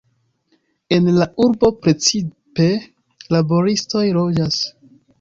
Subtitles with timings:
[0.97, 2.69] En la urbo precipe
[3.37, 4.63] laboristoj loĝas.